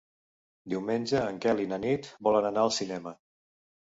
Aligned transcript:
Diumenge 0.73 1.19
en 1.33 1.37
Quel 1.43 1.61
i 1.65 1.67
na 1.73 1.77
Nit 1.83 2.07
volen 2.29 2.47
anar 2.51 2.63
al 2.65 2.73
cinema. 2.79 3.15